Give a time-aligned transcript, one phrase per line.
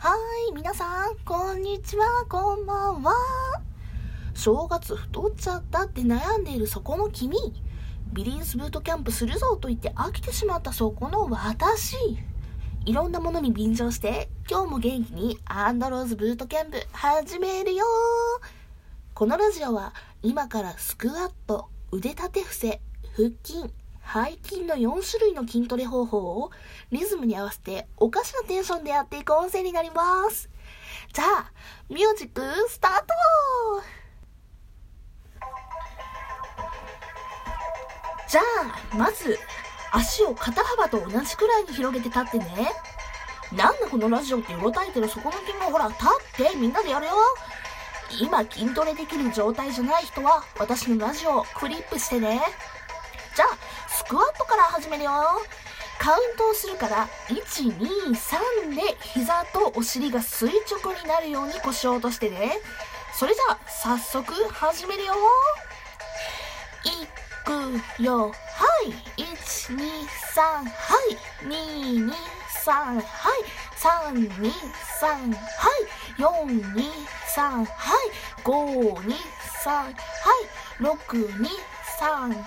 [0.00, 0.14] は
[0.48, 3.12] い、皆さん、こんにちは、こんばんは。
[4.32, 7.36] 正月太っちゃったって悩んでいるそこの君。
[8.12, 11.96] ビリースブートキャンプするぞと言って飽きてしまったそこの私。
[12.86, 17.84] いろんなものに便乗して、今日も元気にアンドローズブートキャンプ始めるよ
[19.14, 22.80] このラジオは今からスクワット、腕立て伏せ、
[23.16, 23.74] 腹筋、
[24.10, 26.50] 背筋の4種類の筋トレ方法を
[26.90, 30.48] リズムに合わせておかしなテンションでやっていく音声になります。
[31.12, 31.52] じゃあ、
[31.90, 33.06] ミュージックスタート
[38.30, 38.40] じゃ
[38.92, 39.38] あ、まず、
[39.92, 42.72] 足を肩幅と同じくらいに広げて立ってね。
[43.52, 46.04] なんだこのラジオってうろたえてるそこの君もほら、立
[46.44, 47.12] ってみんなでやるよ
[48.22, 52.40] 今筋トレできる状態じゃない人は私のラジオをクリップしてね。
[54.08, 55.12] クワットから始めるよ。
[55.98, 62.58] カウントをするから、1、2、3で膝とお尻が垂直になるように腰を落としてね。
[63.12, 65.14] それじゃあ、早速始めるよ。
[66.84, 67.06] い
[67.44, 68.30] くよ。
[68.30, 68.34] は
[68.86, 68.94] い。
[69.20, 70.66] 1、2、3、は
[71.10, 71.18] い。
[71.44, 72.12] 2、2、
[72.64, 73.02] 3、はい。
[73.76, 74.52] 3、2、
[75.00, 75.84] 3、はい。
[76.16, 76.26] 4、
[76.74, 76.92] 2、
[77.34, 78.10] 3、はい。
[78.42, 79.14] 5、2、
[79.64, 79.94] 3、はい。
[80.80, 81.48] 6、2、
[82.00, 82.38] 3、はい。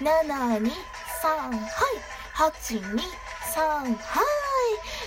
[0.00, 0.70] 7、2、3、はい。
[2.34, 2.98] 8、2、
[3.54, 3.94] 3、はい。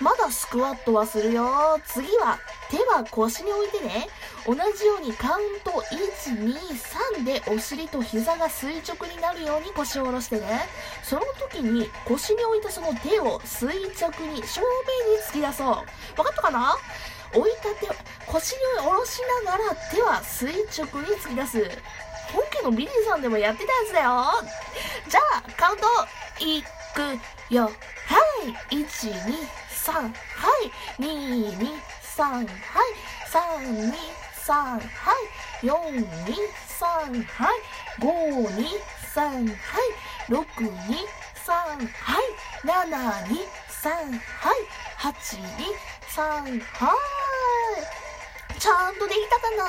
[0.00, 1.78] まだスクワットはするよ。
[1.84, 2.38] 次は
[2.70, 4.08] 手は腰に置いてね。
[4.46, 6.56] 同じようにカウント1、2、
[7.20, 10.66] 3でお尻と膝が垂直になるように腰を下ろしてね。
[11.02, 15.66] その時に腰に置いたその手を垂直に正面に突き出そう。
[15.68, 16.74] わかったかな？
[17.34, 17.94] 置いた手を
[18.26, 21.70] 腰に下ろしながら手は垂直に突き出す。
[22.32, 24.24] 本家のビリーさんでもやってたやつだよ。
[25.10, 25.86] じゃあ、カウント、
[26.38, 26.62] い
[26.94, 27.18] く
[27.52, 27.64] よ。
[27.64, 27.70] は
[28.70, 28.76] い。
[28.76, 29.34] 1、2、
[29.84, 30.08] 3、は
[30.62, 30.70] い。
[31.02, 31.74] 2、2、
[32.16, 32.46] 3、はい。
[33.28, 33.98] 3、2、
[34.46, 35.66] 3、はい。
[35.66, 36.36] 4、2、
[36.78, 37.58] 3、はい。
[37.98, 38.06] 5、
[38.54, 38.64] 2、
[39.12, 39.90] 3、はい。
[40.28, 40.38] 6、
[40.70, 40.78] 2、
[41.44, 42.24] 3、はい。
[42.62, 42.70] 7、
[43.26, 43.50] 2、
[43.82, 44.62] 3、はい。
[44.96, 45.10] 8、
[45.42, 45.74] 2、
[46.06, 48.60] 3、はい。
[48.60, 49.64] ちゃんとできたかな？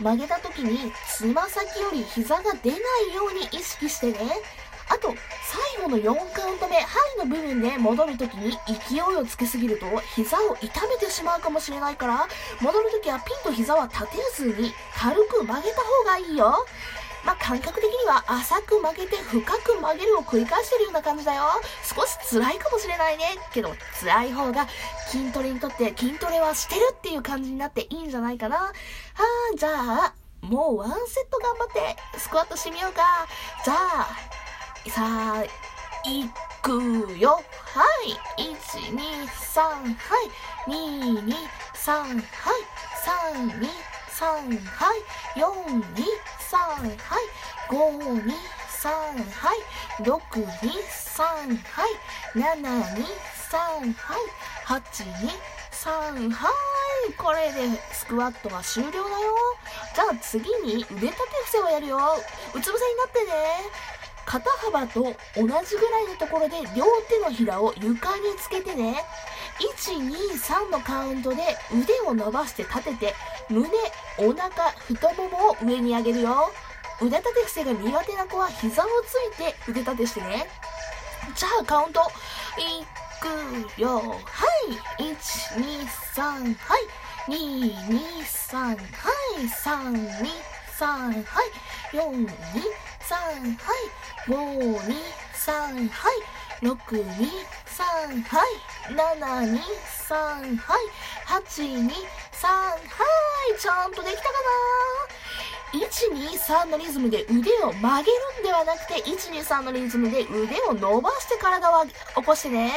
[0.00, 4.18] 曲げた時につま先より膝が出ないように意識してね。
[4.88, 5.14] あと、
[5.78, 12.28] 最後の4カウント目、ハイの部分で戻る時に勢いをつけすぎると膝を痛めてしまうかもしれないから、
[12.60, 16.66] 戻る時はピンと膝は立てずに軽く曲げた方がいいよ。
[17.24, 21.44] まあ、感覚的には浅く曲げて深く曲げるを繰り返してるような感じだよ。
[21.82, 23.36] 少し辛いかもしれないね。
[23.52, 24.66] けど、辛い方が
[25.08, 28.56] 筋トレにとって筋トレはしてるっていう感じになっていいんじゃないかな。
[28.56, 28.72] は
[29.52, 33.02] あ、じゃあ、もうワンセット頑張ってスクワットしてみようか。
[33.64, 34.06] じゃあ、
[34.90, 35.02] さ
[35.40, 35.44] あ、
[36.06, 36.28] い
[36.60, 37.42] くよ。
[37.74, 38.42] はい。
[38.42, 38.54] 1、
[38.94, 40.70] 2、3、はい。
[40.70, 41.34] 2、2、
[41.74, 42.20] 3、はい。
[43.32, 43.68] 3、2、
[44.10, 45.00] 3、はい。
[45.34, 45.44] 4、
[45.94, 46.04] 2、
[46.50, 46.96] 3、はい。
[47.68, 47.74] 5、
[48.22, 48.32] 2、
[48.82, 48.90] 3、
[49.30, 49.58] はい。
[50.02, 50.68] 6、2、
[51.14, 51.90] 3、はい。
[52.34, 53.04] 7、2、
[53.50, 54.22] 3、はい。
[54.66, 55.30] 8、2、
[55.70, 56.50] 3、は
[57.08, 57.12] い。
[57.14, 59.04] これでスクワットは終了だよ。
[59.94, 61.98] じゃあ次に腕立て伏せをやるよ。
[62.54, 63.32] うつ伏せになってね。
[64.26, 65.02] 肩幅と
[65.36, 69.04] 同じぐらいのところで両手のひらを床につけてね。
[69.76, 73.14] 1、2、3のカウントで腕を伸ばして立てて、
[73.50, 73.68] 胸、
[74.18, 76.50] お腹、太ももを上に上げるよ。
[77.00, 80.46] 腕立て伏せが苦手な子は膝をついて腕立てしてね。
[81.34, 82.00] じゃあカウント。
[82.56, 82.84] い
[83.20, 83.98] くよ。
[83.98, 84.16] は
[84.98, 85.02] い。
[85.02, 85.14] 1、
[85.56, 86.86] 2、3、はい。
[87.28, 88.76] 2、2、3、はい。
[89.48, 90.28] 3、2、
[90.78, 91.50] 3、はい。
[91.92, 92.28] 4、2、
[93.00, 93.90] 3、はい。
[94.28, 94.34] 5、
[94.80, 94.94] 2、
[95.34, 96.14] 3、はい。
[96.62, 97.28] 6、2、
[97.66, 98.48] 3、はい。
[98.88, 98.96] 7、
[99.52, 99.60] 2、
[100.08, 100.80] 3、はい。
[101.26, 101.92] 8、2、
[102.44, 103.58] 3、はい。
[103.58, 104.28] ちゃんとできたか
[105.72, 112.72] な？123のリズムで腕を曲げるんではなくて、123のリズムで腕を伸ばして体を起こしてね。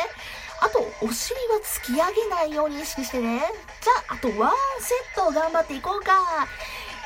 [0.61, 3.41] あと、お尻は突き上げないように意識してね。
[3.81, 6.47] じゃあ、あとワンセット頑張っていこうか。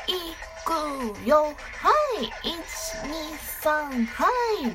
[0.06, 0.34] い
[0.64, 1.42] くよ。
[1.42, 1.50] は
[2.20, 2.32] い。
[2.48, 2.62] 1、
[3.08, 4.30] 2、3、は
[4.60, 4.66] い。
[4.66, 4.74] 2、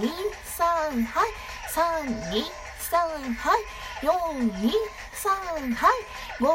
[0.00, 0.10] 2、
[0.56, 1.30] 3、はい。
[1.70, 2.02] 3、
[2.32, 2.42] 2、
[2.90, 3.60] 3、はい。
[4.00, 4.70] 4、2、
[5.12, 5.94] 3、はい。
[6.38, 6.46] 5、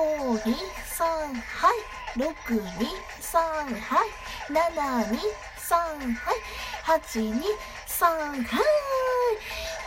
[0.44, 0.56] 2、
[0.96, 1.78] 3、はい。
[2.18, 2.88] 6、2、
[3.20, 3.40] 3、
[3.82, 4.10] はい。
[4.50, 4.64] 7、
[5.08, 5.20] 2、
[5.58, 7.02] 3、はい。
[7.02, 7.42] 8、2、
[7.86, 8.64] 3、はい。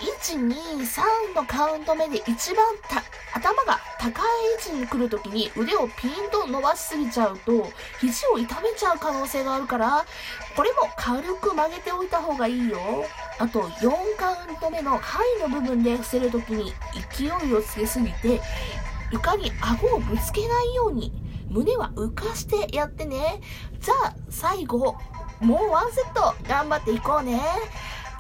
[0.01, 4.25] 1、2、3のカウント目で一番た頭が高い
[4.67, 7.71] 位置に来るときに腕をピンと伸ばしすぎちゃうと
[8.01, 10.05] 肘を痛めちゃう可能性があるから
[10.55, 12.79] これも軽く曲げておいた方がいいよ。
[13.39, 16.73] あと4カウント目のハイの部分で伏せるときに
[17.11, 18.41] 勢いをつけすぎて
[19.11, 21.13] 床に顎をぶつけないように
[21.49, 23.41] 胸は浮かしてやってね。
[23.81, 24.97] じゃあ最後
[25.41, 27.41] もうワンセット頑張っていこうね。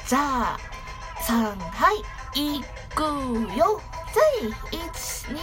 [0.06, 0.58] じゃあ
[1.22, 1.92] 3は
[2.34, 2.62] いい
[2.94, 3.02] く
[3.56, 3.80] よ。
[4.16, 5.34] はい123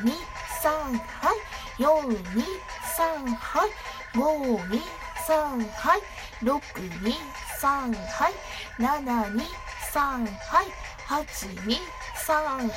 [0.69, 1.83] はい。
[1.83, 3.71] 423はい。
[4.15, 6.03] 523はい。
[6.43, 8.35] 623はい。
[8.79, 10.67] 723はい。
[11.07, 11.79] 823
[12.29, 12.69] はい。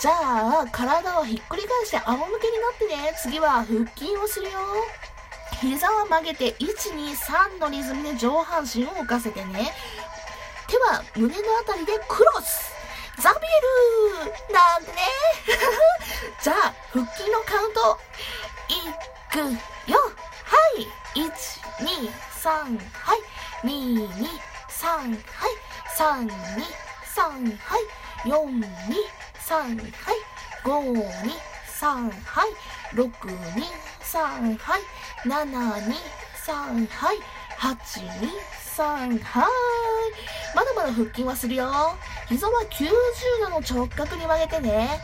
[0.00, 3.14] じゃあ体をひっくり返して仰向けになってね。
[3.20, 4.58] 次は腹筋をするよ。
[5.60, 9.72] 膝は曲げて、1、2、3のリズムで上半身を浮かせてね。
[10.68, 12.72] 手は胸のあたりでクロス。
[13.20, 14.98] ザビエルなんてね。
[16.42, 18.00] じゃあ、腹筋のカウント。
[18.68, 18.74] い
[19.30, 19.38] く
[19.90, 19.98] よ。
[20.52, 20.86] はい
[21.18, 21.32] !1、
[21.80, 22.12] 2、
[22.42, 23.20] 3、はい。
[23.64, 24.28] 2、2、
[24.68, 25.16] 3、はい。
[25.96, 26.30] 3、2、
[27.16, 28.28] 3、はい。
[28.28, 28.66] 4、2、
[29.48, 30.16] 3、はい。
[30.62, 31.32] 5、2、
[31.80, 32.50] 3、はい。
[32.94, 33.64] 6、2、
[34.02, 34.82] 3、はい。
[35.24, 35.96] 7、2、
[36.44, 37.18] 3、はい。
[37.58, 37.76] 8、
[38.10, 38.28] 2、
[38.76, 39.48] 3、はい。
[40.54, 41.96] まだまだ腹筋はするよ。
[42.28, 42.90] 膝は90
[43.40, 45.00] 度の直角に曲げてね。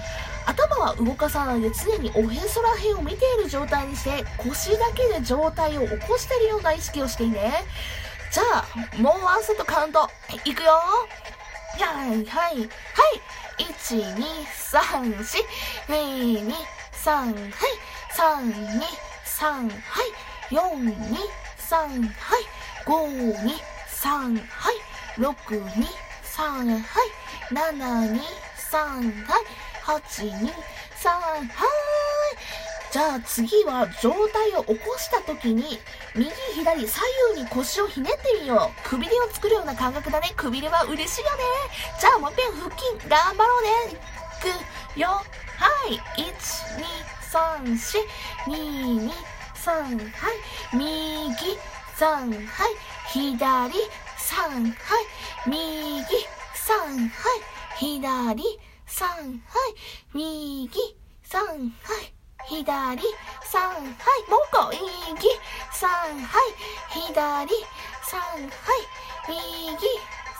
[0.48, 7.64] 頭は動かさないで常におへそらへんを見ている状態にして腰だけで状態を起こしてるような意識をしていね。
[8.30, 8.64] じゃあ、
[9.00, 10.08] もうワンセットカウント。
[10.44, 10.72] いくよ。
[10.72, 12.68] はい、はい、はい。
[13.58, 15.24] 1、2、3、4、
[15.86, 16.54] 2、2、
[16.92, 17.34] 3、はい。
[18.16, 18.82] 3、2、
[19.24, 20.54] 3、はい。
[20.54, 20.96] 4、2、
[21.58, 22.44] 3、はい。
[22.86, 22.94] 5、
[23.36, 23.52] 2、
[23.88, 24.74] 3、はい。
[25.18, 25.86] 6、2、
[26.24, 27.10] 3、はい。
[27.52, 27.72] 7、
[28.12, 28.20] 2、
[28.70, 29.44] 3、はい。
[29.88, 30.52] 8、2、
[31.00, 31.48] 3、はい。
[32.92, 35.78] じゃあ次は上体を起こした時に
[36.14, 37.00] 右左左
[37.34, 38.88] 右に腰をひねってみよう。
[38.88, 40.32] くびれを作るような感覚だね。
[40.36, 41.42] くびれは嬉しいよね。
[41.98, 43.98] じゃあもう一遍腹筋頑張ろうね。
[44.94, 45.08] いくよ。
[45.08, 45.24] は
[45.88, 45.94] い。
[46.20, 47.98] 1、2、三四
[48.46, 48.56] 二
[49.06, 49.12] 二
[49.54, 51.58] 三はい右
[51.94, 52.74] 三はい
[53.12, 53.74] 左
[54.16, 56.04] 三はい右
[56.54, 57.42] 三はい
[57.78, 58.58] 左
[58.88, 62.12] 三はい右三はい
[62.48, 62.58] 左
[63.44, 65.28] 三はいもう一個右
[65.70, 66.52] 三はい
[66.90, 67.54] 左
[68.02, 68.88] 三はい
[69.28, 69.76] 右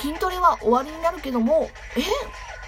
[0.00, 2.02] 筋トレは終わりになるけども、え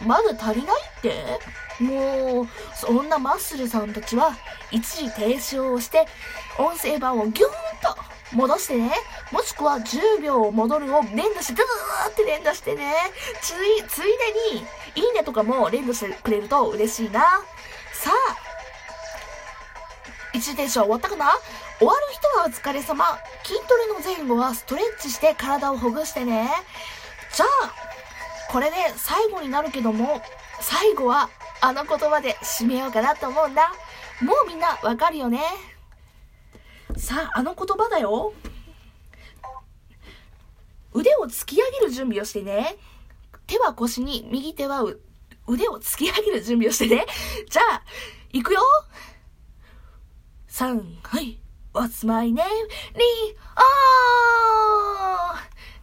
[0.05, 1.39] まだ足りないって？
[1.81, 4.37] もう、そんなマッスルさんたちは、
[4.71, 6.07] 一時停止をして、
[6.59, 7.51] 音声版をギューン
[7.83, 8.93] と戻してね、
[9.33, 12.95] もしくは10秒戻るを連打して、ドゥーって連打してね、
[13.41, 14.67] つい、ついでに、
[15.07, 17.21] いいねとかも連打してくれると嬉しいな。
[17.93, 18.37] さあ、
[20.33, 21.33] 一時停止は終わったかな？
[21.81, 23.07] 終わる人はお疲れ様。
[23.43, 26.51] 筋トレの前後はストレッチして体をほぐしてね。
[27.33, 27.73] じゃあ、
[28.53, 30.21] これで最後になるけども、
[30.61, 31.31] 最後は
[31.63, 33.73] あの言葉で締めようかなと思うんだ。
[34.21, 35.41] もうみんなわかるよね。
[36.99, 38.35] さあ、あの言葉だよ。
[40.93, 42.77] 腕を突き上げる準備をしてね。
[43.47, 44.83] 手は腰に、右手は
[45.47, 47.07] 腕を突き上げる準備をしてね。
[47.49, 47.83] じゃあ、
[48.35, 48.61] 行くよ
[50.51, 51.41] 3、はい。
[51.73, 52.35] What's my name?
[52.35, 52.47] リオ、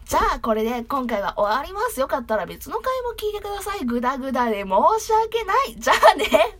[0.04, 1.98] じゃあ、これで今回は終わります。
[1.98, 3.86] よかったら別の回も聞いてください。
[3.86, 4.68] ぐだぐだで申
[5.04, 5.76] し訳ない。
[5.76, 6.58] じゃあね。